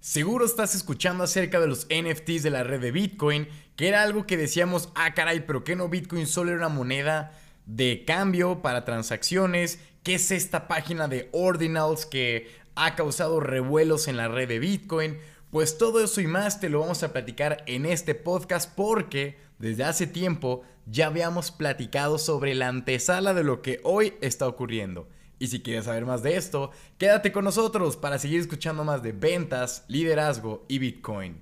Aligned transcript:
Seguro 0.00 0.44
estás 0.46 0.76
escuchando 0.76 1.24
acerca 1.24 1.58
de 1.58 1.66
los 1.66 1.86
NFTs 1.86 2.44
de 2.44 2.50
la 2.50 2.62
red 2.62 2.80
de 2.80 2.92
Bitcoin, 2.92 3.48
que 3.74 3.88
era 3.88 4.02
algo 4.02 4.26
que 4.26 4.36
decíamos, 4.36 4.90
ah 4.94 5.12
caray, 5.12 5.40
pero 5.40 5.64
que 5.64 5.74
no 5.74 5.88
Bitcoin 5.88 6.28
solo 6.28 6.50
era 6.50 6.58
una 6.58 6.68
moneda 6.68 7.32
de 7.66 8.04
cambio 8.06 8.62
para 8.62 8.84
transacciones, 8.84 9.80
¿qué 10.04 10.14
es 10.14 10.30
esta 10.30 10.68
página 10.68 11.08
de 11.08 11.28
Ordinals 11.32 12.06
que 12.06 12.48
ha 12.76 12.94
causado 12.94 13.40
revuelos 13.40 14.06
en 14.06 14.16
la 14.16 14.28
red 14.28 14.46
de 14.46 14.60
Bitcoin? 14.60 15.18
Pues 15.50 15.78
todo 15.78 16.02
eso 16.02 16.20
y 16.20 16.28
más 16.28 16.60
te 16.60 16.68
lo 16.68 16.80
vamos 16.80 17.02
a 17.02 17.12
platicar 17.12 17.64
en 17.66 17.84
este 17.84 18.14
podcast 18.14 18.72
porque 18.74 19.36
desde 19.58 19.82
hace 19.82 20.06
tiempo 20.06 20.62
ya 20.86 21.08
habíamos 21.08 21.50
platicado 21.50 22.18
sobre 22.18 22.54
la 22.54 22.68
antesala 22.68 23.34
de 23.34 23.42
lo 23.42 23.62
que 23.62 23.80
hoy 23.82 24.14
está 24.20 24.46
ocurriendo. 24.46 25.08
Y 25.40 25.46
si 25.46 25.62
quieres 25.62 25.84
saber 25.84 26.04
más 26.04 26.22
de 26.22 26.36
esto, 26.36 26.72
quédate 26.98 27.30
con 27.30 27.44
nosotros 27.44 27.96
para 27.96 28.18
seguir 28.18 28.40
escuchando 28.40 28.82
más 28.82 29.02
de 29.02 29.12
ventas, 29.12 29.84
liderazgo 29.86 30.64
y 30.68 30.78
Bitcoin. 30.78 31.40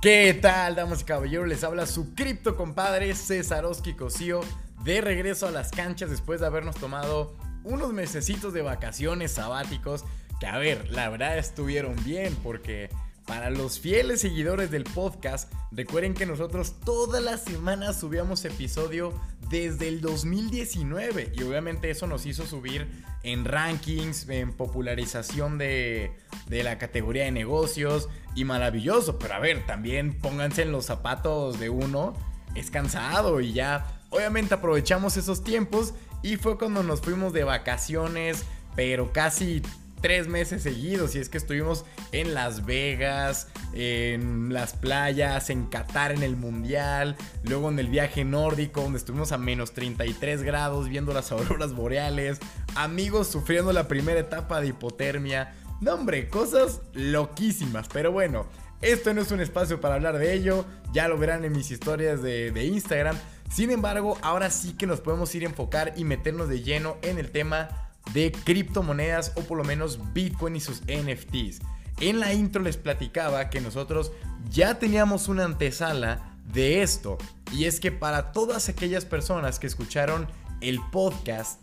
¿Qué 0.00 0.36
tal, 0.42 0.74
damas 0.74 1.02
y 1.02 1.04
caballeros? 1.04 1.46
Les 1.46 1.62
habla 1.62 1.86
su 1.86 2.16
cripto 2.16 2.56
compadre 2.56 3.14
César 3.14 3.64
Oski 3.64 3.94
Cosío 3.94 4.40
de 4.82 5.00
regreso 5.00 5.46
a 5.46 5.52
las 5.52 5.70
canchas 5.70 6.10
después 6.10 6.40
de 6.40 6.46
habernos 6.46 6.74
tomado 6.74 7.36
unos 7.62 7.92
mesecitos 7.92 8.52
de 8.52 8.62
vacaciones 8.62 9.30
sabáticos 9.30 10.04
que 10.42 10.48
a 10.48 10.58
ver, 10.58 10.90
la 10.90 11.08
verdad 11.08 11.38
estuvieron 11.38 11.94
bien 12.02 12.34
porque 12.42 12.90
para 13.26 13.48
los 13.48 13.78
fieles 13.78 14.22
seguidores 14.22 14.72
del 14.72 14.82
podcast, 14.82 15.52
recuerden 15.70 16.14
que 16.14 16.26
nosotros 16.26 16.80
todas 16.84 17.22
las 17.22 17.44
semanas 17.44 18.00
subíamos 18.00 18.44
episodio 18.44 19.14
desde 19.50 19.86
el 19.86 20.00
2019 20.00 21.32
y 21.36 21.42
obviamente 21.44 21.90
eso 21.90 22.08
nos 22.08 22.26
hizo 22.26 22.44
subir 22.44 22.88
en 23.22 23.44
rankings, 23.44 24.28
en 24.28 24.52
popularización 24.52 25.58
de, 25.58 26.10
de 26.48 26.64
la 26.64 26.76
categoría 26.76 27.22
de 27.22 27.30
negocios 27.30 28.08
y 28.34 28.42
maravilloso, 28.44 29.20
pero 29.20 29.34
a 29.34 29.38
ver, 29.38 29.64
también 29.64 30.18
pónganse 30.18 30.62
en 30.62 30.72
los 30.72 30.86
zapatos 30.86 31.60
de 31.60 31.70
uno, 31.70 32.14
es 32.56 32.72
cansado 32.72 33.40
y 33.40 33.52
ya, 33.52 34.02
obviamente 34.10 34.54
aprovechamos 34.54 35.16
esos 35.16 35.44
tiempos 35.44 35.94
y 36.20 36.34
fue 36.34 36.58
cuando 36.58 36.82
nos 36.82 37.00
fuimos 37.00 37.32
de 37.32 37.44
vacaciones, 37.44 38.44
pero 38.74 39.12
casi 39.12 39.62
tres 40.02 40.28
meses 40.28 40.62
seguidos. 40.62 41.14
Y 41.14 41.20
es 41.20 41.30
que 41.30 41.38
estuvimos 41.38 41.86
en 42.10 42.34
Las 42.34 42.66
Vegas, 42.66 43.48
en 43.72 44.52
las 44.52 44.74
playas, 44.74 45.48
en 45.48 45.64
Qatar 45.66 46.12
en 46.12 46.22
el 46.22 46.36
Mundial, 46.36 47.16
luego 47.44 47.70
en 47.70 47.78
el 47.78 47.88
viaje 47.88 48.24
nórdico, 48.24 48.82
donde 48.82 48.98
estuvimos 48.98 49.32
a 49.32 49.38
menos 49.38 49.72
33 49.72 50.42
grados 50.42 50.88
viendo 50.88 51.14
las 51.14 51.32
auroras 51.32 51.72
boreales, 51.72 52.40
amigos 52.74 53.28
sufriendo 53.28 53.72
la 53.72 53.88
primera 53.88 54.20
etapa 54.20 54.60
de 54.60 54.68
hipotermia. 54.68 55.54
No, 55.80 55.94
hombre, 55.94 56.28
cosas 56.28 56.80
loquísimas. 56.92 57.88
Pero 57.92 58.12
bueno, 58.12 58.46
esto 58.82 59.14
no 59.14 59.22
es 59.22 59.30
un 59.30 59.40
espacio 59.40 59.80
para 59.80 59.94
hablar 59.94 60.18
de 60.18 60.34
ello. 60.34 60.64
Ya 60.92 61.08
lo 61.08 61.16
verán 61.16 61.44
en 61.44 61.52
mis 61.52 61.70
historias 61.70 62.22
de, 62.22 62.50
de 62.50 62.64
Instagram. 62.64 63.16
Sin 63.50 63.70
embargo, 63.70 64.18
ahora 64.22 64.50
sí 64.50 64.74
que 64.74 64.86
nos 64.86 65.00
podemos 65.00 65.34
ir 65.34 65.42
a 65.42 65.46
enfocar 65.46 65.92
y 65.96 66.04
meternos 66.04 66.48
de 66.48 66.62
lleno 66.62 66.96
en 67.02 67.18
el 67.18 67.30
tema 67.30 67.91
de 68.12 68.32
criptomonedas 68.32 69.32
o 69.36 69.42
por 69.42 69.58
lo 69.58 69.64
menos 69.64 70.12
Bitcoin 70.12 70.56
y 70.56 70.60
sus 70.60 70.82
NFTs. 70.82 71.60
En 72.00 72.20
la 72.20 72.32
intro 72.32 72.62
les 72.62 72.76
platicaba 72.76 73.48
que 73.50 73.60
nosotros 73.60 74.12
ya 74.50 74.78
teníamos 74.78 75.28
una 75.28 75.44
antesala 75.44 76.36
de 76.52 76.82
esto. 76.82 77.18
Y 77.52 77.64
es 77.64 77.80
que 77.80 77.92
para 77.92 78.32
todas 78.32 78.68
aquellas 78.68 79.04
personas 79.04 79.58
que 79.58 79.66
escucharon 79.66 80.26
el 80.60 80.80
podcast 80.90 81.60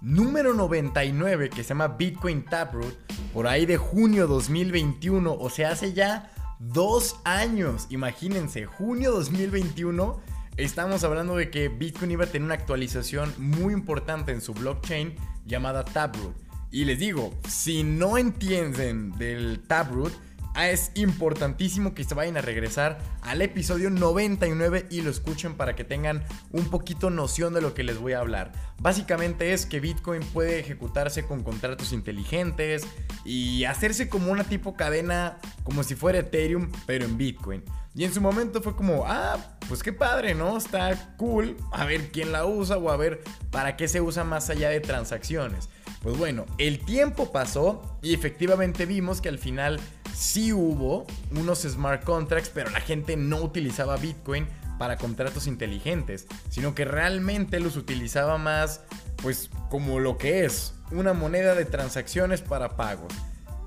número 0.00 0.52
99 0.52 1.48
que 1.50 1.62
se 1.62 1.70
llama 1.70 1.88
Bitcoin 1.88 2.44
Taproot, 2.44 2.94
por 3.32 3.46
ahí 3.46 3.66
de 3.66 3.76
junio 3.76 4.26
2021, 4.26 5.32
o 5.32 5.50
sea, 5.50 5.70
hace 5.70 5.92
ya 5.92 6.32
dos 6.58 7.16
años, 7.24 7.86
imagínense, 7.90 8.66
junio 8.66 9.12
2021, 9.12 10.20
estamos 10.56 11.04
hablando 11.04 11.36
de 11.36 11.50
que 11.50 11.68
Bitcoin 11.68 12.10
iba 12.10 12.24
a 12.24 12.28
tener 12.28 12.44
una 12.44 12.54
actualización 12.54 13.32
muy 13.38 13.72
importante 13.72 14.32
en 14.32 14.40
su 14.40 14.54
blockchain 14.54 15.16
llamada 15.44 15.84
Taproot. 15.84 16.34
Y 16.70 16.84
les 16.86 16.98
digo, 16.98 17.34
si 17.48 17.82
no 17.82 18.16
entienden 18.16 19.12
del 19.18 19.60
Taproot, 19.60 20.12
ah, 20.54 20.70
es 20.70 20.90
importantísimo 20.94 21.94
que 21.94 22.04
se 22.04 22.14
vayan 22.14 22.38
a 22.38 22.40
regresar 22.40 22.98
al 23.20 23.42
episodio 23.42 23.90
99 23.90 24.86
y 24.90 25.02
lo 25.02 25.10
escuchen 25.10 25.54
para 25.54 25.76
que 25.76 25.84
tengan 25.84 26.24
un 26.50 26.64
poquito 26.70 27.10
noción 27.10 27.52
de 27.52 27.60
lo 27.60 27.74
que 27.74 27.82
les 27.82 27.98
voy 27.98 28.14
a 28.14 28.20
hablar. 28.20 28.52
Básicamente 28.80 29.52
es 29.52 29.66
que 29.66 29.80
Bitcoin 29.80 30.22
puede 30.32 30.60
ejecutarse 30.60 31.26
con 31.26 31.42
contratos 31.42 31.92
inteligentes 31.92 32.86
y 33.24 33.64
hacerse 33.64 34.08
como 34.08 34.32
una 34.32 34.44
tipo 34.44 34.74
cadena, 34.74 35.38
como 35.64 35.82
si 35.82 35.94
fuera 35.94 36.20
Ethereum, 36.20 36.70
pero 36.86 37.04
en 37.04 37.18
Bitcoin. 37.18 37.62
Y 37.94 38.04
en 38.04 38.14
su 38.14 38.20
momento 38.20 38.62
fue 38.62 38.74
como, 38.74 39.04
ah, 39.06 39.36
pues 39.68 39.82
qué 39.82 39.92
padre, 39.92 40.34
¿no? 40.34 40.56
Está 40.56 41.14
cool. 41.18 41.56
A 41.72 41.84
ver 41.84 42.10
quién 42.10 42.32
la 42.32 42.46
usa 42.46 42.78
o 42.78 42.90
a 42.90 42.96
ver 42.96 43.22
para 43.50 43.76
qué 43.76 43.86
se 43.86 44.00
usa 44.00 44.24
más 44.24 44.48
allá 44.48 44.70
de 44.70 44.80
transacciones. 44.80 45.68
Pues 46.02 46.16
bueno, 46.16 46.46
el 46.58 46.84
tiempo 46.84 47.30
pasó 47.32 47.98
y 48.02 48.14
efectivamente 48.14 48.86
vimos 48.86 49.20
que 49.20 49.28
al 49.28 49.38
final 49.38 49.78
sí 50.14 50.52
hubo 50.52 51.06
unos 51.30 51.62
smart 51.62 52.02
contracts, 52.02 52.50
pero 52.52 52.70
la 52.70 52.80
gente 52.80 53.16
no 53.16 53.40
utilizaba 53.42 53.96
Bitcoin 53.96 54.46
para 54.78 54.96
contratos 54.96 55.46
inteligentes, 55.46 56.26
sino 56.50 56.74
que 56.74 56.84
realmente 56.84 57.60
los 57.60 57.76
utilizaba 57.76 58.36
más, 58.38 58.80
pues 59.22 59.50
como 59.70 60.00
lo 60.00 60.18
que 60.18 60.44
es, 60.44 60.74
una 60.90 61.12
moneda 61.12 61.54
de 61.54 61.66
transacciones 61.66 62.40
para 62.40 62.76
pagos. 62.76 63.12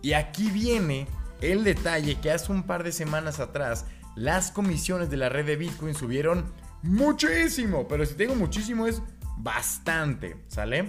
Y 0.01 0.13
aquí 0.13 0.51
viene 0.51 1.07
el 1.41 1.63
detalle 1.63 2.19
que 2.19 2.31
hace 2.31 2.51
un 2.51 2.63
par 2.63 2.84
de 2.84 2.91
semanas 2.91 3.40
atrás 3.40 3.85
las 4.16 4.51
comisiones 4.51 5.09
de 5.09 5.18
la 5.18 5.29
red 5.29 5.46
de 5.46 5.57
Bitcoin 5.57 5.94
subieron 5.94 6.46
muchísimo. 6.81 7.88
Pero 7.88 8.06
si 8.06 8.16
tengo 8.16 8.35
muchísimo 8.35 8.88
es 8.88 9.01
bastante, 9.38 10.38
¿sale? 10.47 10.88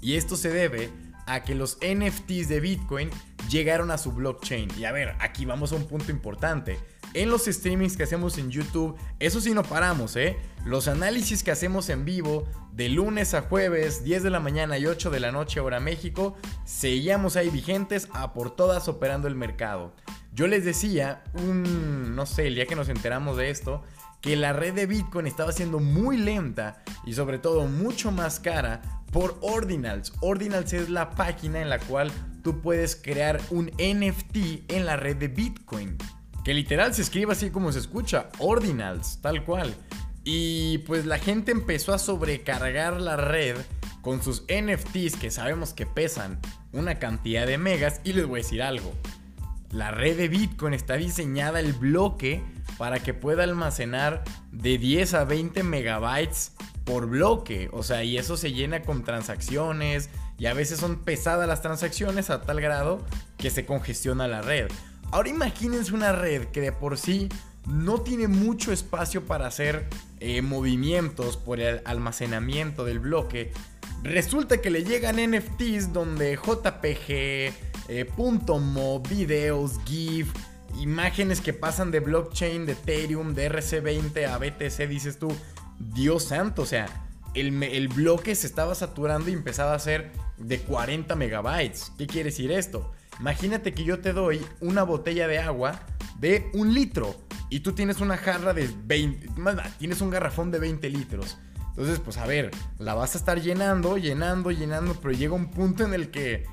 Y 0.00 0.14
esto 0.14 0.36
se 0.36 0.50
debe 0.50 0.90
a 1.26 1.42
que 1.42 1.54
los 1.54 1.78
NFTs 1.78 2.48
de 2.48 2.60
Bitcoin 2.60 3.10
llegaron 3.50 3.90
a 3.90 3.98
su 3.98 4.12
blockchain. 4.12 4.70
Y 4.78 4.84
a 4.84 4.92
ver, 4.92 5.16
aquí 5.18 5.44
vamos 5.44 5.72
a 5.72 5.76
un 5.76 5.86
punto 5.86 6.12
importante. 6.12 6.78
En 7.16 7.30
los 7.30 7.46
streamings 7.46 7.96
que 7.96 8.02
hacemos 8.02 8.36
en 8.36 8.50
YouTube, 8.50 8.94
eso 9.20 9.40
sí 9.40 9.54
no 9.54 9.62
paramos, 9.62 10.16
¿eh? 10.16 10.36
Los 10.66 10.86
análisis 10.86 11.42
que 11.42 11.50
hacemos 11.50 11.88
en 11.88 12.04
vivo, 12.04 12.46
de 12.72 12.90
lunes 12.90 13.32
a 13.32 13.40
jueves, 13.40 14.04
10 14.04 14.22
de 14.22 14.28
la 14.28 14.38
mañana 14.38 14.76
y 14.76 14.84
8 14.84 15.08
de 15.08 15.20
la 15.20 15.32
noche 15.32 15.60
hora 15.60 15.80
México, 15.80 16.36
seguíamos 16.66 17.36
ahí 17.36 17.48
vigentes 17.48 18.08
a 18.12 18.34
por 18.34 18.54
todas 18.54 18.86
operando 18.86 19.28
el 19.28 19.34
mercado. 19.34 19.94
Yo 20.34 20.46
les 20.46 20.66
decía, 20.66 21.24
un, 21.32 22.14
no 22.14 22.26
sé, 22.26 22.48
el 22.48 22.54
día 22.54 22.66
que 22.66 22.76
nos 22.76 22.90
enteramos 22.90 23.38
de 23.38 23.48
esto, 23.48 23.82
que 24.20 24.36
la 24.36 24.52
red 24.52 24.74
de 24.74 24.84
Bitcoin 24.84 25.26
estaba 25.26 25.52
siendo 25.52 25.78
muy 25.78 26.18
lenta 26.18 26.82
y 27.06 27.14
sobre 27.14 27.38
todo 27.38 27.66
mucho 27.66 28.10
más 28.12 28.40
cara 28.40 28.82
por 29.10 29.38
Ordinals. 29.40 30.12
Ordinals 30.20 30.74
es 30.74 30.90
la 30.90 31.12
página 31.12 31.62
en 31.62 31.70
la 31.70 31.78
cual 31.78 32.12
tú 32.42 32.60
puedes 32.60 32.94
crear 32.94 33.40
un 33.48 33.70
NFT 33.78 34.70
en 34.70 34.84
la 34.84 34.98
red 34.98 35.16
de 35.16 35.28
Bitcoin. 35.28 35.96
Que 36.46 36.54
literal 36.54 36.94
se 36.94 37.02
escribe 37.02 37.32
así 37.32 37.50
como 37.50 37.72
se 37.72 37.80
escucha, 37.80 38.28
Ordinals, 38.38 39.18
tal 39.20 39.44
cual. 39.44 39.74
Y 40.22 40.78
pues 40.86 41.04
la 41.04 41.18
gente 41.18 41.50
empezó 41.50 41.92
a 41.92 41.98
sobrecargar 41.98 43.00
la 43.00 43.16
red 43.16 43.56
con 44.00 44.22
sus 44.22 44.44
NFTs 44.44 45.16
que 45.16 45.32
sabemos 45.32 45.74
que 45.74 45.86
pesan 45.86 46.38
una 46.72 47.00
cantidad 47.00 47.48
de 47.48 47.58
megas. 47.58 48.00
Y 48.04 48.12
les 48.12 48.26
voy 48.26 48.38
a 48.38 48.42
decir 48.44 48.62
algo, 48.62 48.94
la 49.72 49.90
red 49.90 50.16
de 50.16 50.28
Bitcoin 50.28 50.72
está 50.72 50.94
diseñada 50.94 51.58
el 51.58 51.72
bloque 51.72 52.44
para 52.78 53.00
que 53.00 53.12
pueda 53.12 53.42
almacenar 53.42 54.22
de 54.52 54.78
10 54.78 55.14
a 55.14 55.24
20 55.24 55.64
megabytes 55.64 56.52
por 56.84 57.08
bloque. 57.08 57.70
O 57.72 57.82
sea, 57.82 58.04
y 58.04 58.18
eso 58.18 58.36
se 58.36 58.52
llena 58.52 58.82
con 58.82 59.02
transacciones 59.02 60.10
y 60.38 60.46
a 60.46 60.54
veces 60.54 60.78
son 60.78 61.02
pesadas 61.02 61.48
las 61.48 61.60
transacciones 61.60 62.30
a 62.30 62.42
tal 62.42 62.60
grado 62.60 63.04
que 63.36 63.50
se 63.50 63.66
congestiona 63.66 64.28
la 64.28 64.42
red. 64.42 64.68
Ahora 65.10 65.28
imagínense 65.28 65.94
una 65.94 66.12
red 66.12 66.46
que 66.46 66.60
de 66.60 66.72
por 66.72 66.98
sí 66.98 67.28
no 67.66 68.00
tiene 68.00 68.28
mucho 68.28 68.72
espacio 68.72 69.24
para 69.24 69.46
hacer 69.46 69.88
eh, 70.20 70.42
movimientos 70.42 71.36
por 71.36 71.60
el 71.60 71.80
almacenamiento 71.84 72.84
del 72.84 73.00
bloque. 73.00 73.52
Resulta 74.02 74.60
que 74.60 74.70
le 74.70 74.84
llegan 74.84 75.16
NFTs 75.16 75.92
donde 75.92 76.36
JPG, 76.36 77.08
eh, 77.88 78.04
punto 78.16 78.58
.mo, 78.58 79.00
videos, 79.00 79.80
GIF, 79.84 80.32
imágenes 80.78 81.40
que 81.40 81.52
pasan 81.52 81.90
de 81.90 82.00
blockchain, 82.00 82.66
de 82.66 82.72
Ethereum, 82.72 83.34
de 83.34 83.50
RC20 83.50 84.28
a 84.28 84.38
BTC, 84.38 84.88
dices 84.88 85.18
tú, 85.18 85.34
Dios 85.78 86.24
santo, 86.24 86.62
o 86.62 86.66
sea, 86.66 86.86
el, 87.34 87.62
el 87.62 87.88
bloque 87.88 88.34
se 88.34 88.46
estaba 88.46 88.74
saturando 88.74 89.28
y 89.30 89.32
empezaba 89.32 89.74
a 89.74 89.78
ser 89.78 90.12
de 90.36 90.60
40 90.60 91.14
megabytes. 91.16 91.92
¿Qué 91.98 92.06
quiere 92.06 92.30
decir 92.30 92.52
esto? 92.52 92.92
Imagínate 93.20 93.72
que 93.72 93.84
yo 93.84 94.00
te 94.00 94.12
doy 94.12 94.44
una 94.60 94.82
botella 94.82 95.26
de 95.26 95.38
agua 95.38 95.80
de 96.18 96.50
un 96.54 96.74
litro. 96.74 97.14
y 97.48 97.60
tú 97.60 97.72
tienes 97.72 98.00
una 98.00 98.16
jarra 98.16 98.52
de 98.54 98.68
20, 98.86 99.40
más 99.40 99.56
tienes 99.78 100.00
un 100.00 100.10
garrafón 100.10 100.50
de 100.50 100.58
20 100.58 100.90
litros. 100.90 101.38
Entonces, 101.68 102.00
pues 102.00 102.16
a 102.16 102.26
ver, 102.26 102.50
la 102.78 102.94
vas 102.94 103.14
a 103.14 103.18
estar 103.18 103.40
llenando, 103.40 103.98
llenando, 103.98 104.50
llenando, 104.50 104.94
pero 105.00 105.12
llega 105.12 105.34
un 105.34 105.50
punto 105.50 105.84
en 105.84 105.94
el 105.94 106.10
que 106.10 106.44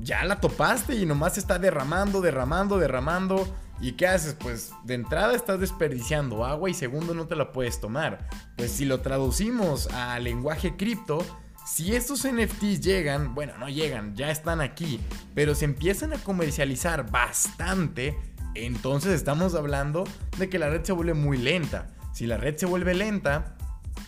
ya 0.00 0.24
la 0.24 0.40
topaste 0.40 0.94
y 0.94 1.04
nomás 1.04 1.36
está 1.36 1.58
derramando, 1.58 2.20
derramando, 2.20 2.78
derramando. 2.78 3.46
¿Y 3.80 3.92
qué 3.92 4.06
haces? 4.06 4.34
Pues 4.34 4.70
de 4.84 4.94
entrada 4.94 5.34
estás 5.34 5.60
desperdiciando 5.60 6.44
agua 6.44 6.70
y 6.70 6.74
segundo 6.74 7.12
no 7.14 7.26
te 7.26 7.36
la 7.36 7.52
puedes 7.52 7.80
tomar. 7.80 8.28
Pues 8.56 8.70
si 8.72 8.84
lo 8.84 9.00
traducimos 9.00 9.88
al 9.88 10.24
lenguaje 10.24 10.76
cripto, 10.76 11.24
si 11.68 11.94
estos 11.94 12.26
NFTs 12.26 12.80
llegan, 12.80 13.34
bueno, 13.34 13.56
no 13.58 13.68
llegan, 13.68 14.16
ya 14.16 14.30
están 14.30 14.60
aquí, 14.60 15.00
pero 15.34 15.54
se 15.54 15.66
empiezan 15.66 16.14
a 16.14 16.18
comercializar 16.18 17.10
bastante, 17.10 18.16
entonces 18.54 19.12
estamos 19.12 19.54
hablando 19.54 20.04
de 20.38 20.48
que 20.48 20.58
la 20.58 20.70
red 20.70 20.82
se 20.82 20.92
vuelve 20.92 21.14
muy 21.14 21.36
lenta. 21.36 21.90
Si 22.14 22.26
la 22.26 22.38
red 22.38 22.56
se 22.56 22.66
vuelve 22.66 22.94
lenta, 22.94 23.56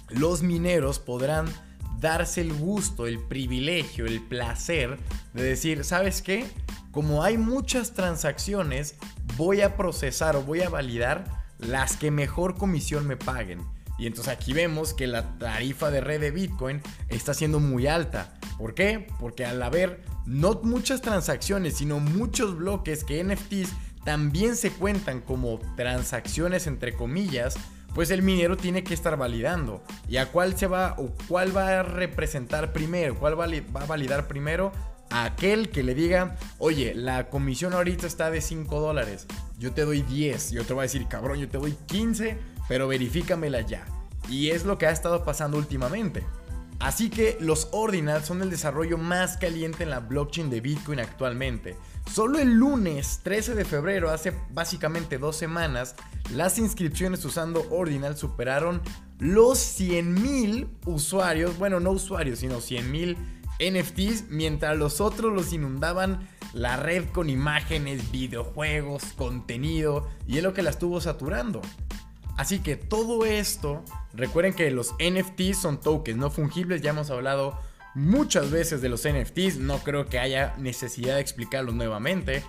los 0.09 0.43
mineros 0.43 0.99
podrán 0.99 1.47
darse 2.01 2.41
el 2.41 2.55
gusto, 2.55 3.07
el 3.07 3.19
privilegio, 3.19 4.06
el 4.06 4.23
placer 4.23 4.99
de 5.35 5.43
decir, 5.43 5.85
¿sabes 5.85 6.23
qué? 6.23 6.47
Como 6.91 7.23
hay 7.23 7.37
muchas 7.37 7.93
transacciones, 7.93 8.97
voy 9.37 9.61
a 9.61 9.77
procesar 9.77 10.35
o 10.35 10.43
voy 10.43 10.63
a 10.63 10.71
validar 10.71 11.25
las 11.59 11.97
que 11.97 12.11
mejor 12.11 12.56
comisión 12.56 13.06
me 13.06 13.19
paguen. 13.19 13.61
Y 14.00 14.06
entonces 14.06 14.32
aquí 14.32 14.55
vemos 14.55 14.94
que 14.94 15.06
la 15.06 15.38
tarifa 15.38 15.91
de 15.91 16.00
red 16.00 16.23
de 16.23 16.31
Bitcoin 16.31 16.81
está 17.11 17.35
siendo 17.35 17.61
muy 17.61 17.87
alta. 17.87 18.32
¿Por 18.56 18.73
qué? 18.75 19.06
Porque 19.20 19.44
al 19.44 19.62
haber 19.62 20.02
no 20.25 20.58
muchas 20.62 21.02
transacciones, 21.02 21.76
sino 21.76 22.00
muchos 22.00 22.56
bloques 22.56 23.05
que 23.05 23.23
NFTs 23.23 23.69
también 24.02 24.56
se 24.56 24.70
cuentan 24.70 25.20
como 25.20 25.61
transacciones 25.76 26.67
entre 26.67 26.94
comillas, 26.94 27.56
pues 27.94 28.11
el 28.11 28.23
minero 28.23 28.56
tiene 28.56 28.82
que 28.85 28.94
estar 28.94 29.19
validando. 29.19 29.82
¿Y 30.08 30.17
a 30.17 30.32
cuál 30.32 30.56
se 30.56 30.67
va 30.67 30.94
o 30.96 31.12
cuál 31.29 31.55
va 31.55 31.81
a 31.81 31.82
representar 31.82 32.73
primero? 32.73 33.19
¿Cuál 33.19 33.38
va 33.38 33.44
a 33.44 33.87
validar 33.87 34.29
primero? 34.29 34.73
A 35.11 35.25
aquel 35.25 35.69
que 35.69 35.82
le 35.82 35.94
diga, 35.94 36.37
oye, 36.58 36.94
la 36.94 37.29
comisión 37.29 37.75
ahorita 37.75 38.06
está 38.06 38.31
de 38.31 38.41
5 38.41 38.81
dólares, 38.81 39.26
yo 39.58 39.73
te 39.73 39.85
doy 39.85 40.00
10. 40.03 40.53
Y 40.53 40.58
otro 40.58 40.76
va 40.76 40.82
a 40.82 40.85
decir, 40.85 41.06
cabrón, 41.08 41.38
yo 41.38 41.49
te 41.49 41.58
doy 41.58 41.76
15, 41.87 42.38
pero 42.70 42.87
verifícamela 42.87 43.62
ya. 43.62 43.84
Y 44.28 44.50
es 44.50 44.64
lo 44.64 44.78
que 44.78 44.87
ha 44.87 44.93
estado 44.93 45.25
pasando 45.25 45.58
últimamente. 45.58 46.25
Así 46.78 47.11
que 47.11 47.37
los 47.40 47.67
ordinals 47.72 48.26
son 48.26 48.43
el 48.43 48.49
desarrollo 48.49 48.96
más 48.96 49.38
caliente 49.38 49.82
en 49.82 49.90
la 49.90 49.99
blockchain 49.99 50.50
de 50.50 50.61
Bitcoin 50.61 51.00
actualmente. 51.00 51.76
Solo 52.08 52.38
el 52.38 52.52
lunes 52.52 53.22
13 53.25 53.56
de 53.56 53.64
febrero, 53.64 54.11
hace 54.11 54.32
básicamente 54.52 55.19
dos 55.19 55.34
semanas, 55.34 55.96
las 56.32 56.61
inscripciones 56.61 57.25
usando 57.25 57.67
Ordinal 57.70 58.17
superaron 58.17 58.82
los 59.19 59.58
100.000 59.58 60.69
usuarios, 60.87 61.58
bueno, 61.58 61.81
no 61.81 61.90
usuarios, 61.90 62.38
sino 62.38 62.58
100.000 62.58 63.17
NFTs, 63.58 64.28
mientras 64.28 64.78
los 64.78 65.00
otros 65.00 65.32
los 65.32 65.52
inundaban 65.52 66.28
la 66.52 66.76
red 66.76 67.08
con 67.08 67.31
imágenes, 67.31 68.12
videojuegos, 68.12 69.02
contenido, 69.17 70.08
y 70.28 70.37
es 70.37 70.44
lo 70.44 70.55
que 70.55 70.62
la 70.62 70.70
estuvo 70.70 71.00
saturando. 71.00 71.62
Así 72.41 72.61
que 72.61 72.75
todo 72.75 73.27
esto, 73.27 73.85
recuerden 74.15 74.55
que 74.55 74.71
los 74.71 74.95
NFTs 74.95 75.59
son 75.59 75.79
tokens 75.79 76.17
no 76.17 76.31
fungibles, 76.31 76.81
ya 76.81 76.89
hemos 76.89 77.11
hablado 77.11 77.61
muchas 77.95 78.51
veces 78.51 78.81
de 78.81 78.89
los 78.89 79.07
NFTs, 79.07 79.59
no 79.59 79.77
creo 79.81 80.07
que 80.07 80.19
haya 80.19 80.55
necesidad 80.57 81.17
de 81.17 81.21
explicarlo 81.21 81.73
nuevamente. 81.73 82.43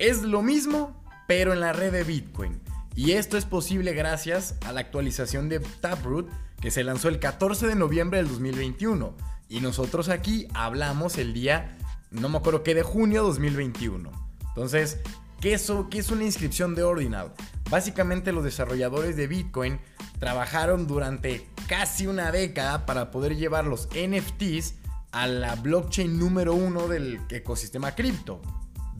Es 0.00 0.22
lo 0.22 0.42
mismo, 0.42 1.00
pero 1.28 1.52
en 1.52 1.60
la 1.60 1.72
red 1.72 1.92
de 1.92 2.02
Bitcoin. 2.02 2.60
Y 2.96 3.12
esto 3.12 3.38
es 3.38 3.44
posible 3.44 3.92
gracias 3.92 4.56
a 4.66 4.72
la 4.72 4.80
actualización 4.80 5.48
de 5.48 5.60
Taproot 5.60 6.28
que 6.60 6.72
se 6.72 6.82
lanzó 6.82 7.08
el 7.08 7.20
14 7.20 7.68
de 7.68 7.76
noviembre 7.76 8.18
del 8.18 8.26
2021. 8.26 9.16
Y 9.48 9.60
nosotros 9.60 10.08
aquí 10.08 10.48
hablamos 10.54 11.18
el 11.18 11.32
día, 11.32 11.78
no 12.10 12.28
me 12.28 12.38
acuerdo 12.38 12.64
qué, 12.64 12.74
de 12.74 12.82
junio 12.82 13.22
2021. 13.22 14.10
Entonces, 14.48 14.98
¿qué 15.40 15.54
es, 15.54 15.70
es 15.92 16.10
una 16.10 16.24
inscripción 16.24 16.74
de 16.74 16.82
Ordinal? 16.82 17.32
Básicamente 17.70 18.32
los 18.32 18.44
desarrolladores 18.44 19.16
de 19.16 19.26
Bitcoin 19.26 19.78
trabajaron 20.18 20.86
durante 20.86 21.46
casi 21.66 22.06
una 22.06 22.30
década 22.30 22.86
para 22.86 23.10
poder 23.10 23.36
llevar 23.36 23.66
los 23.66 23.88
NFTs 23.88 24.74
a 25.12 25.26
la 25.26 25.54
blockchain 25.56 26.18
número 26.18 26.54
uno 26.54 26.88
del 26.88 27.20
ecosistema 27.30 27.94
cripto, 27.94 28.40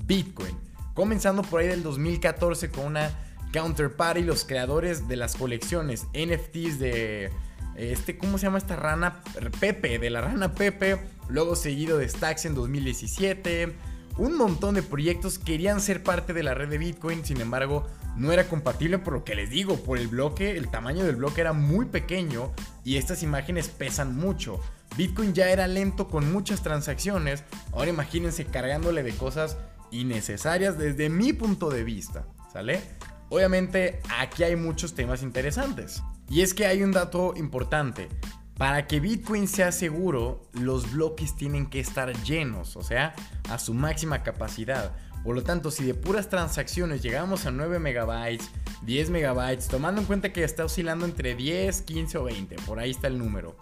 Bitcoin. 0.04 0.56
Comenzando 0.94 1.42
por 1.42 1.60
ahí 1.60 1.68
del 1.68 1.82
2014 1.82 2.70
con 2.70 2.86
una 2.86 3.10
counterparty, 3.52 4.22
los 4.22 4.44
creadores 4.44 5.08
de 5.08 5.16
las 5.16 5.36
colecciones 5.36 6.06
NFTs 6.14 6.78
de 6.78 7.30
este, 7.76 8.16
¿cómo 8.16 8.38
se 8.38 8.46
llama 8.46 8.58
esta 8.58 8.76
rana? 8.76 9.22
Pepe, 9.60 9.98
de 9.98 10.10
la 10.10 10.22
rana 10.22 10.54
Pepe. 10.54 10.98
Luego 11.28 11.56
seguido 11.56 11.98
de 11.98 12.08
Stacks 12.08 12.46
en 12.46 12.54
2017. 12.54 13.74
Un 14.18 14.36
montón 14.38 14.74
de 14.74 14.82
proyectos 14.82 15.38
querían 15.38 15.80
ser 15.80 16.02
parte 16.02 16.32
de 16.32 16.42
la 16.42 16.54
red 16.54 16.68
de 16.68 16.78
Bitcoin, 16.78 17.22
sin 17.22 17.40
embargo, 17.40 17.86
no 18.16 18.32
era 18.32 18.48
compatible 18.48 18.98
por 18.98 19.12
lo 19.12 19.24
que 19.24 19.34
les 19.34 19.50
digo, 19.50 19.76
por 19.76 19.98
el 19.98 20.08
bloque, 20.08 20.56
el 20.56 20.70
tamaño 20.70 21.04
del 21.04 21.16
bloque 21.16 21.42
era 21.42 21.52
muy 21.52 21.84
pequeño 21.84 22.52
y 22.82 22.96
estas 22.96 23.22
imágenes 23.22 23.68
pesan 23.68 24.16
mucho. 24.16 24.58
Bitcoin 24.96 25.34
ya 25.34 25.50
era 25.50 25.66
lento 25.66 26.08
con 26.08 26.32
muchas 26.32 26.62
transacciones, 26.62 27.44
ahora 27.72 27.90
imagínense 27.90 28.46
cargándole 28.46 29.02
de 29.02 29.12
cosas 29.12 29.58
innecesarias 29.90 30.78
desde 30.78 31.10
mi 31.10 31.34
punto 31.34 31.68
de 31.68 31.84
vista, 31.84 32.24
¿sale? 32.50 32.80
Obviamente 33.28 34.00
aquí 34.18 34.44
hay 34.44 34.56
muchos 34.56 34.94
temas 34.94 35.22
interesantes. 35.22 36.02
Y 36.30 36.40
es 36.40 36.54
que 36.54 36.66
hay 36.66 36.82
un 36.82 36.92
dato 36.92 37.34
importante. 37.36 38.08
Para 38.56 38.86
que 38.86 39.00
Bitcoin 39.00 39.48
sea 39.48 39.70
seguro, 39.70 40.42
los 40.52 40.92
bloques 40.92 41.36
tienen 41.36 41.66
que 41.66 41.78
estar 41.78 42.12
llenos, 42.22 42.76
o 42.76 42.82
sea, 42.82 43.14
a 43.50 43.58
su 43.58 43.74
máxima 43.74 44.22
capacidad. 44.22 44.96
Por 45.22 45.34
lo 45.34 45.42
tanto, 45.42 45.70
si 45.70 45.84
de 45.84 45.92
puras 45.92 46.30
transacciones 46.30 47.02
llegamos 47.02 47.44
a 47.44 47.50
9 47.50 47.78
megabytes, 47.80 48.48
10 48.82 49.10
megabytes, 49.10 49.68
tomando 49.68 50.00
en 50.00 50.06
cuenta 50.06 50.32
que 50.32 50.42
está 50.42 50.64
oscilando 50.64 51.04
entre 51.04 51.34
10, 51.34 51.82
15 51.82 52.18
o 52.18 52.24
20, 52.24 52.56
por 52.64 52.78
ahí 52.78 52.92
está 52.92 53.08
el 53.08 53.18
número. 53.18 53.56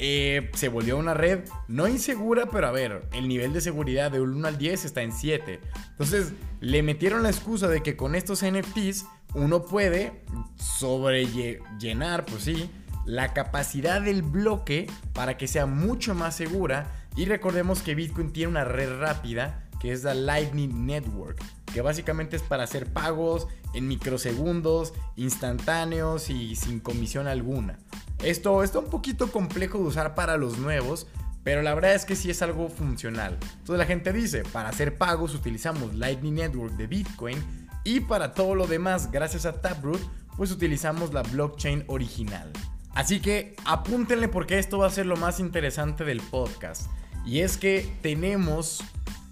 Eh, 0.00 0.50
se 0.54 0.68
volvió 0.68 0.96
una 0.96 1.12
red 1.12 1.40
no 1.66 1.88
insegura, 1.88 2.46
pero 2.46 2.68
a 2.68 2.70
ver, 2.70 3.08
el 3.12 3.28
nivel 3.28 3.52
de 3.52 3.60
seguridad 3.60 4.10
de 4.10 4.20
1 4.20 4.48
al 4.48 4.58
10 4.58 4.84
está 4.84 5.02
en 5.02 5.12
7. 5.12 5.60
Entonces, 5.90 6.32
le 6.60 6.82
metieron 6.82 7.22
la 7.22 7.30
excusa 7.30 7.68
de 7.68 7.82
que 7.82 7.96
con 7.96 8.14
estos 8.14 8.44
NFTs 8.44 9.06
uno 9.34 9.64
puede 9.64 10.24
sobrellenar, 10.56 12.24
pues 12.24 12.44
sí, 12.44 12.70
la 13.08 13.32
capacidad 13.32 14.02
del 14.02 14.20
bloque 14.20 14.86
para 15.14 15.38
que 15.38 15.48
sea 15.48 15.64
mucho 15.64 16.14
más 16.14 16.36
segura. 16.36 16.92
Y 17.16 17.24
recordemos 17.24 17.80
que 17.80 17.94
Bitcoin 17.94 18.32
tiene 18.34 18.50
una 18.50 18.64
red 18.64 19.00
rápida 19.00 19.64
que 19.80 19.92
es 19.92 20.04
la 20.04 20.12
Lightning 20.12 20.86
Network, 20.86 21.40
que 21.72 21.80
básicamente 21.80 22.36
es 22.36 22.42
para 22.42 22.64
hacer 22.64 22.92
pagos 22.92 23.46
en 23.72 23.88
microsegundos, 23.88 24.92
instantáneos 25.16 26.28
y 26.30 26.54
sin 26.54 26.80
comisión 26.80 27.28
alguna. 27.28 27.78
Esto 28.22 28.62
está 28.62 28.80
un 28.80 28.90
poquito 28.90 29.32
complejo 29.32 29.78
de 29.78 29.84
usar 29.84 30.14
para 30.14 30.36
los 30.36 30.58
nuevos, 30.58 31.06
pero 31.44 31.62
la 31.62 31.74
verdad 31.74 31.94
es 31.94 32.04
que 32.04 32.16
sí 32.16 32.28
es 32.28 32.42
algo 32.42 32.68
funcional. 32.68 33.38
Entonces 33.40 33.78
la 33.78 33.86
gente 33.86 34.12
dice, 34.12 34.42
para 34.52 34.68
hacer 34.68 34.98
pagos 34.98 35.34
utilizamos 35.34 35.94
Lightning 35.94 36.34
Network 36.34 36.76
de 36.76 36.86
Bitcoin 36.86 37.38
y 37.84 38.00
para 38.00 38.34
todo 38.34 38.54
lo 38.54 38.66
demás, 38.66 39.10
gracias 39.10 39.46
a 39.46 39.62
Taproot, 39.62 40.00
pues 40.36 40.50
utilizamos 40.50 41.14
la 41.14 41.22
blockchain 41.22 41.84
original. 41.86 42.52
Así 42.98 43.20
que 43.20 43.54
apúntenle 43.64 44.26
porque 44.26 44.58
esto 44.58 44.78
va 44.78 44.88
a 44.88 44.90
ser 44.90 45.06
lo 45.06 45.16
más 45.16 45.38
interesante 45.38 46.04
del 46.04 46.20
podcast. 46.20 46.90
Y 47.24 47.42
es 47.42 47.56
que 47.56 47.88
tenemos 48.02 48.82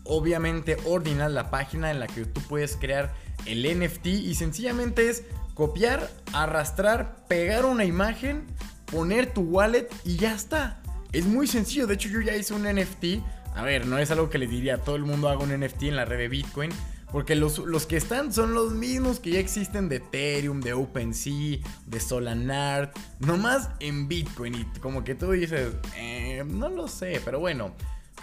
obviamente 0.04 0.76
Ordinal, 0.84 1.34
la 1.34 1.50
página 1.50 1.90
en 1.90 1.98
la 1.98 2.06
que 2.06 2.24
tú 2.26 2.40
puedes 2.42 2.76
crear 2.76 3.12
el 3.44 3.64
NFT 3.64 4.06
y 4.06 4.36
sencillamente 4.36 5.10
es 5.10 5.24
copiar, 5.54 6.08
arrastrar, 6.32 7.26
pegar 7.26 7.64
una 7.64 7.84
imagen, 7.84 8.46
poner 8.84 9.34
tu 9.34 9.40
wallet 9.40 9.88
y 10.04 10.14
ya 10.14 10.32
está. 10.32 10.80
Es 11.10 11.26
muy 11.26 11.48
sencillo, 11.48 11.88
de 11.88 11.94
hecho 11.94 12.08
yo 12.08 12.20
ya 12.20 12.36
hice 12.36 12.54
un 12.54 12.72
NFT. 12.72 13.20
A 13.56 13.64
ver, 13.64 13.88
no 13.88 13.98
es 13.98 14.12
algo 14.12 14.30
que 14.30 14.38
le 14.38 14.46
diría 14.46 14.76
a 14.76 14.78
todo 14.78 14.94
el 14.94 15.02
mundo 15.02 15.28
haga 15.28 15.40
un 15.40 15.50
NFT 15.50 15.82
en 15.82 15.96
la 15.96 16.04
red 16.04 16.18
de 16.18 16.28
Bitcoin. 16.28 16.70
Porque 17.12 17.34
los, 17.34 17.58
los, 17.58 17.86
que 17.86 17.96
están 17.96 18.32
son 18.32 18.52
los 18.54 18.72
mismos 18.72 19.20
que 19.20 19.30
ya 19.30 19.38
existen 19.38 19.88
de 19.88 19.96
Ethereum, 19.96 20.60
de 20.60 20.72
OpenSea, 20.72 21.58
de 21.86 22.00
Solana, 22.00 22.90
nomás 23.20 23.70
en 23.80 24.08
Bitcoin. 24.08 24.54
Y 24.54 24.64
como 24.80 25.04
que 25.04 25.14
tú 25.14 25.30
dices, 25.30 25.72
eh, 25.96 26.44
no 26.46 26.68
lo 26.68 26.88
sé, 26.88 27.20
pero 27.24 27.38
bueno. 27.38 27.72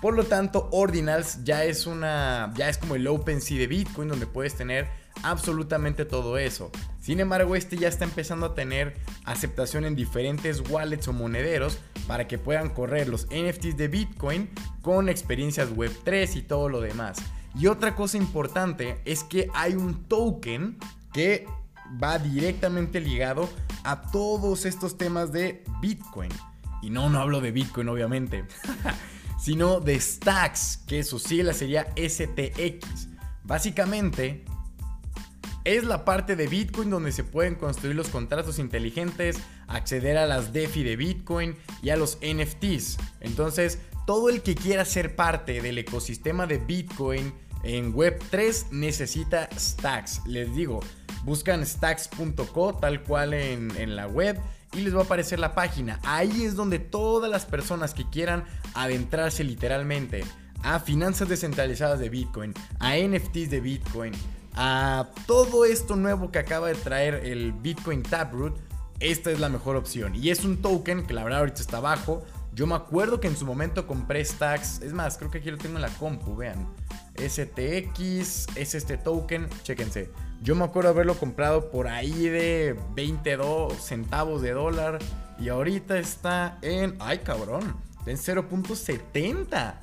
Por 0.01 0.15
lo 0.15 0.25
tanto, 0.25 0.67
Ordinals 0.71 1.45
ya 1.45 1.63
es 1.63 1.85
una. 1.87 2.53
ya 2.57 2.67
es 2.67 2.77
como 2.77 2.95
el 2.95 3.07
OpenSea 3.07 3.57
de 3.57 3.67
Bitcoin, 3.67 4.09
donde 4.09 4.27
puedes 4.27 4.53
tener 4.55 4.87
absolutamente 5.21 6.05
todo 6.05 6.37
eso. 6.37 6.71
Sin 6.99 7.19
embargo, 7.19 7.55
este 7.55 7.77
ya 7.77 7.87
está 7.87 8.03
empezando 8.05 8.47
a 8.47 8.55
tener 8.55 8.95
aceptación 9.25 9.85
en 9.85 9.95
diferentes 9.95 10.61
wallets 10.69 11.07
o 11.07 11.13
monederos 11.13 11.79
para 12.07 12.27
que 12.27 12.37
puedan 12.37 12.69
correr 12.69 13.07
los 13.07 13.27
NFTs 13.27 13.77
de 13.77 13.87
Bitcoin 13.87 14.49
con 14.81 15.09
experiencias 15.09 15.69
Web3 15.69 16.35
y 16.35 16.41
todo 16.41 16.69
lo 16.69 16.81
demás. 16.81 17.17
Y 17.55 17.67
otra 17.67 17.95
cosa 17.95 18.17
importante 18.17 19.00
es 19.05 19.24
que 19.24 19.50
hay 19.53 19.74
un 19.74 20.05
token 20.05 20.77
que 21.13 21.45
va 22.01 22.17
directamente 22.17 23.00
ligado 23.00 23.50
a 23.83 24.01
todos 24.01 24.65
estos 24.65 24.98
temas 24.98 25.31
de 25.31 25.63
Bitcoin. 25.81 26.31
Y 26.81 26.89
no, 26.89 27.10
no 27.10 27.19
hablo 27.19 27.41
de 27.41 27.51
Bitcoin, 27.51 27.88
obviamente, 27.89 28.45
sino 29.39 29.79
de 29.79 30.00
Stacks, 30.00 30.79
que 30.88 31.03
su 31.03 31.19
sigla 31.19 31.53
sería 31.53 31.88
STX. 31.95 33.07
Básicamente, 33.43 34.43
es 35.63 35.86
la 35.86 36.03
parte 36.03 36.36
de 36.36 36.48
Bitcoin 36.48 36.89
donde 36.89 37.12
se 37.12 37.24
pueden 37.24 37.55
construir 37.55 37.95
los 37.95 38.10
contratos 38.10 38.60
inteligentes, 38.60 39.38
acceder 39.67 40.17
a 40.17 40.25
las 40.25 40.51
DeFi 40.51 40.83
de 40.83 40.95
Bitcoin 40.95 41.55
y 41.81 41.89
a 41.89 41.95
los 41.95 42.17
NFTs. 42.17 42.98
Entonces, 43.22 43.79
todo 44.05 44.29
el 44.29 44.41
que 44.41 44.55
quiera 44.55 44.83
ser 44.83 45.15
parte 45.15 45.62
del 45.62 45.77
ecosistema 45.77 46.48
de 46.48 46.57
Bitcoin 46.57 47.33
en 47.63 47.93
Web3 47.93 48.70
necesita 48.72 49.50
Stacks. 49.58 50.22
Les 50.27 50.53
digo, 50.55 50.82
buscan 51.24 51.65
stacks.co 51.65 52.75
tal 52.75 53.03
cual 53.03 53.34
en, 53.34 53.72
en, 53.77 53.96
la 53.96 54.08
web 54.08 54.39
y 54.74 54.82
les 54.82 54.96
va 54.96 55.01
a 55.01 55.03
aparecer 55.03 55.39
la 55.39 55.55
página. 55.55 56.00
Ahí 56.03 56.43
es 56.43 56.55
donde 56.55 56.79
todas 56.79 57.29
las 57.29 57.46
personas 57.46 57.93
que 57.93 58.10
quieran 58.10 58.46
adentrarse 58.74 59.43
literalmente 59.43 60.24
a 60.63 60.79
finanzas 60.79 61.29
descentralizadas 61.29 62.00
de 62.00 62.10
Bitcoin, 62.10 62.53
a 62.79 62.96
NFTs 62.98 63.50
de 63.50 63.60
Bitcoin, 63.60 64.13
a 64.55 65.10
todo 65.25 65.65
esto 65.65 65.96
nuevo 65.96 66.32
que 66.32 66.39
acaba 66.39 66.67
de 66.67 66.75
traer 66.75 67.15
el 67.25 67.51
Bitcoin 67.51 68.03
Taproot, 68.03 68.58
esta 69.00 69.32
es 69.32 69.39
la 69.39 69.50
mejor 69.50 69.75
opción. 69.75 70.15
Y 70.15 70.29
es 70.29 70.46
un 70.46 70.62
token 70.62 71.05
que 71.05 71.13
la 71.13 71.24
verdad 71.24 71.39
ahorita 71.39 71.62
está 71.62 71.77
abajo. 71.77 72.24
Yo 72.53 72.67
me 72.67 72.75
acuerdo 72.75 73.20
que 73.20 73.27
en 73.27 73.36
su 73.36 73.46
momento 73.46 73.86
compré 73.88 74.24
stacks. 74.24 74.82
Es 74.82 74.93
más, 74.93 75.17
creo 75.17 75.29
que 75.29 75.39
aquí 75.39 75.51
lo 75.51 75.58
tengo 75.58 75.75
en 75.75 75.82
la 75.82 75.89
compu, 75.89 76.36
vean. 76.36 76.67
STX 77.15 78.48
es 78.55 78.75
este 78.75 78.98
token, 78.98 79.48
chéquense. 79.63 80.10
Yo 80.41 80.55
me 80.55 80.65
acuerdo 80.65 80.89
haberlo 80.89 81.15
comprado 81.15 81.72
por 81.72 81.88
ahí 81.88 82.27
de 82.27 82.75
22 82.96 83.74
centavos 83.74 84.41
de 84.41 84.51
dólar. 84.51 85.00
Y 85.39 85.50
ahorita 85.50 85.98
está 85.98 86.58
en... 86.62 86.96
¡Ay, 87.00 87.20
cabrón! 87.20 87.75
En 88.05 88.17
0.70. 88.17 89.75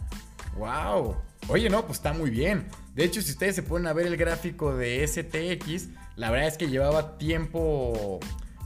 ¡Wow! 0.56 1.16
Oye, 1.48 1.70
no, 1.70 1.84
pues 1.86 1.98
está 1.98 2.12
muy 2.12 2.30
bien. 2.30 2.66
De 2.94 3.04
hecho, 3.04 3.22
si 3.22 3.32
ustedes 3.32 3.56
se 3.56 3.62
ponen 3.62 3.86
a 3.86 3.92
ver 3.92 4.06
el 4.06 4.16
gráfico 4.16 4.76
de 4.76 5.06
STX, 5.06 5.88
la 6.16 6.30
verdad 6.30 6.48
es 6.48 6.58
que 6.58 6.68
llevaba 6.68 7.16
tiempo... 7.18 8.20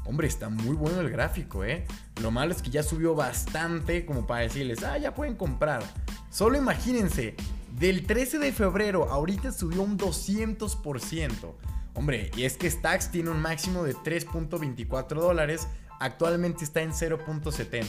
Hombre, 0.06 0.26
está 0.26 0.50
muy 0.50 0.76
bueno 0.76 1.00
el 1.00 1.10
gráfico, 1.10 1.64
¿eh? 1.64 1.86
Lo 2.20 2.30
malo 2.30 2.52
es 2.52 2.60
que 2.60 2.70
ya 2.70 2.82
subió 2.82 3.14
bastante 3.14 4.04
como 4.04 4.26
para 4.26 4.42
decirles, 4.42 4.82
ah, 4.82 4.98
ya 4.98 5.14
pueden 5.14 5.34
comprar. 5.34 5.82
Solo 6.30 6.58
imagínense, 6.58 7.36
del 7.78 8.06
13 8.06 8.38
de 8.38 8.52
febrero 8.52 9.10
ahorita 9.10 9.50
subió 9.50 9.82
un 9.82 9.98
200%. 9.98 11.54
Hombre, 11.94 12.30
y 12.36 12.44
es 12.44 12.56
que 12.56 12.70
Stacks 12.70 13.10
tiene 13.10 13.30
un 13.30 13.40
máximo 13.40 13.82
de 13.82 13.94
3.24 13.94 15.14
dólares, 15.14 15.66
actualmente 15.98 16.64
está 16.64 16.82
en 16.82 16.92
0.70. 16.92 17.84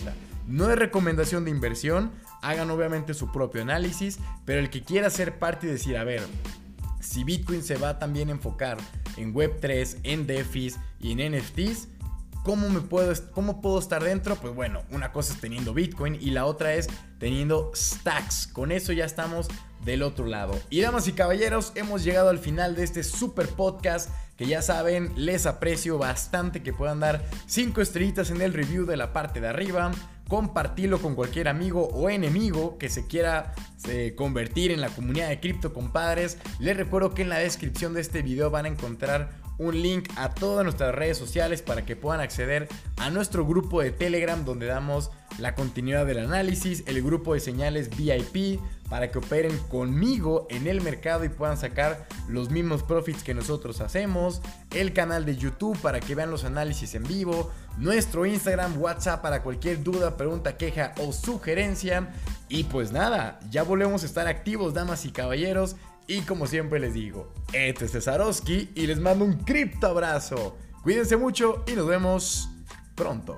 No 0.47 0.71
es 0.71 0.77
recomendación 0.77 1.45
de 1.45 1.51
inversión, 1.51 2.11
hagan 2.41 2.71
obviamente 2.71 3.13
su 3.13 3.31
propio 3.31 3.61
análisis, 3.61 4.19
pero 4.43 4.59
el 4.59 4.69
que 4.69 4.83
quiera 4.83 5.09
ser 5.09 5.37
parte 5.37 5.67
y 5.67 5.71
decir, 5.71 5.97
a 5.97 6.03
ver, 6.03 6.21
si 6.99 7.23
Bitcoin 7.23 7.61
se 7.61 7.77
va 7.77 7.99
también 7.99 8.29
a 8.29 8.33
enfocar 8.33 8.77
en 9.17 9.33
Web3, 9.33 9.99
en 10.03 10.25
DeFis 10.25 10.77
y 10.99 11.11
en 11.11 11.35
NFTs, 11.35 11.89
¿cómo, 12.45 12.69
me 12.69 12.79
puedo, 12.79 13.11
¿cómo 13.31 13.59
puedo 13.59 13.79
estar 13.79 14.03
dentro? 14.03 14.35
Pues 14.35 14.53
bueno, 14.55 14.83
una 14.91 15.11
cosa 15.11 15.33
es 15.33 15.41
teniendo 15.41 15.73
Bitcoin 15.73 16.15
y 16.21 16.29
la 16.29 16.45
otra 16.45 16.75
es 16.75 16.87
teniendo 17.17 17.71
stacks. 17.75 18.47
Con 18.47 18.71
eso 18.71 18.93
ya 18.93 19.03
estamos 19.03 19.47
del 19.83 20.03
otro 20.03 20.27
lado. 20.27 20.57
Y 20.69 20.79
damas 20.79 21.07
y 21.07 21.13
caballeros, 21.13 21.73
hemos 21.75 22.03
llegado 22.03 22.29
al 22.29 22.39
final 22.39 22.75
de 22.75 22.83
este 22.83 23.03
super 23.03 23.47
podcast 23.49 24.09
que 24.37 24.45
ya 24.45 24.61
saben, 24.61 25.11
les 25.15 25.45
aprecio 25.45 25.97
bastante 25.97 26.61
que 26.61 26.73
puedan 26.73 26.99
dar 26.99 27.25
5 27.47 27.81
estrellitas 27.81 28.29
en 28.29 28.41
el 28.41 28.53
review 28.53 28.85
de 28.85 28.97
la 28.97 29.11
parte 29.11 29.41
de 29.41 29.47
arriba 29.47 29.91
compartirlo 30.27 30.99
con 30.99 31.15
cualquier 31.15 31.47
amigo 31.47 31.87
o 31.87 32.09
enemigo 32.09 32.77
que 32.77 32.89
se 32.89 33.07
quiera 33.07 33.53
eh, 33.87 34.13
convertir 34.17 34.71
en 34.71 34.81
la 34.81 34.89
comunidad 34.89 35.29
de 35.29 35.39
cripto 35.39 35.73
compadres. 35.73 36.37
Les 36.59 36.75
recuerdo 36.75 37.13
que 37.13 37.21
en 37.21 37.29
la 37.29 37.37
descripción 37.37 37.93
de 37.93 38.01
este 38.01 38.21
video 38.21 38.49
van 38.49 38.65
a 38.65 38.69
encontrar 38.69 39.44
un 39.57 39.81
link 39.81 40.09
a 40.15 40.33
todas 40.33 40.63
nuestras 40.63 40.93
redes 40.93 41.17
sociales 41.17 41.62
para 41.62 41.85
que 41.85 41.95
puedan 41.95 42.21
acceder 42.21 42.67
a 42.97 43.09
nuestro 43.09 43.45
grupo 43.45 43.81
de 43.81 43.91
Telegram 43.91 44.43
donde 44.43 44.65
damos 44.65 45.12
la 45.39 45.55
continuidad 45.55 46.05
del 46.05 46.19
análisis, 46.19 46.83
el 46.88 47.01
grupo 47.03 47.33
de 47.33 47.39
señales 47.39 47.89
VIP 47.95 48.59
para 48.89 49.12
que 49.12 49.17
operen 49.17 49.57
conmigo 49.69 50.47
en 50.50 50.67
el 50.67 50.81
mercado 50.81 51.25
y 51.25 51.29
puedan 51.29 51.57
sacar 51.57 52.07
los 52.27 52.51
mismos 52.51 52.83
profits 52.83 53.24
que 53.24 53.33
nosotros 53.33 53.81
hacemos, 53.81 54.41
el 54.71 54.93
canal 54.93 55.25
de 55.25 55.35
YouTube 55.35 55.77
para 55.79 56.00
que 56.00 56.15
vean 56.15 56.31
los 56.31 56.43
análisis 56.43 56.93
en 56.95 57.03
vivo, 57.03 57.51
nuestro 57.77 58.25
Instagram, 58.25 58.79
WhatsApp 58.79 59.21
para 59.21 59.41
cualquier 59.41 59.83
duda, 59.83 60.17
pregunta, 60.17 60.57
queja 60.57 60.93
o 61.00 61.12
sugerencia. 61.12 62.09
Y 62.47 62.65
pues 62.65 62.91
nada, 62.91 63.39
ya 63.50 63.63
volvemos 63.63 64.03
a 64.03 64.05
estar 64.05 64.27
activos, 64.27 64.74
damas 64.74 65.05
y 65.05 65.12
caballeros. 65.12 65.75
Y 66.07 66.21
como 66.21 66.45
siempre 66.45 66.79
les 66.79 66.93
digo, 66.93 67.33
este 67.51 67.85
es 67.85 67.91
Cesarowski 67.91 68.69
y 68.75 68.85
les 68.85 69.00
mando 69.00 69.25
un 69.25 69.43
cripto 69.43 69.88
abrazo. 69.88 70.57
Cuídense 70.83 71.17
mucho 71.17 71.63
y 71.67 71.71
nos 71.71 71.88
vemos 71.88 72.50
pronto. 72.93 73.38